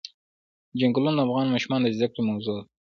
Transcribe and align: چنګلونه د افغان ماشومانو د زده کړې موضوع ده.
چنګلونه 0.79 1.21
د 1.21 1.25
افغان 1.27 1.47
ماشومانو 1.53 1.85
د 1.87 1.93
زده 1.97 2.07
کړې 2.13 2.21
موضوع 2.29 2.53
ده. 2.57 2.63